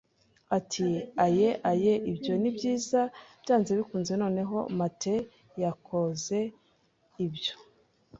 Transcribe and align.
Ati: 0.57 0.87
"Aye, 1.25 1.47
aye, 1.71 1.93
ibyo 2.11 2.33
ni 2.41 2.49
byiza, 2.55 2.99
byanze 3.43 3.71
bikunze. 3.79 4.11
Noneho, 4.23 4.57
matey, 4.79 5.21
yakoze 5.61 6.37
ibyo 7.25 7.53